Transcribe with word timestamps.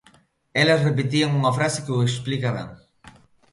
Elas 0.61 0.85
repetían 0.89 1.35
unha 1.39 1.55
frase 1.57 1.83
que 1.85 1.95
o 1.97 2.05
explica 2.09 2.49
ben. 2.57 2.69